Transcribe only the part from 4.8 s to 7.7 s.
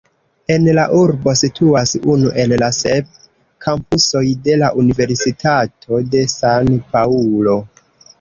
Universitato de San-Paŭlo.